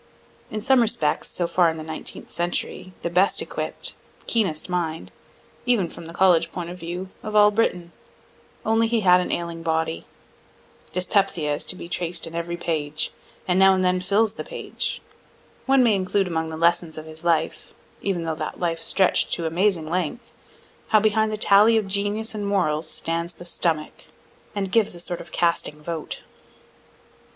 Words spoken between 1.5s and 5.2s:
in the Nineteenth century, the best equipt, keenest mind,